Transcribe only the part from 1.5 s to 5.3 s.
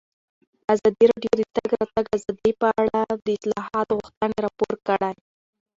تګ راتګ ازادي په اړه د اصلاحاتو غوښتنې راپور کړې.